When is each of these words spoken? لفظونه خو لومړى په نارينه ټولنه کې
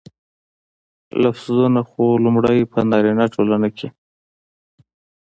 لفظونه 1.23 1.81
خو 1.89 2.03
لومړى 2.23 2.57
په 2.71 2.79
نارينه 2.89 3.25
ټولنه 3.33 3.67
کې 3.77 3.87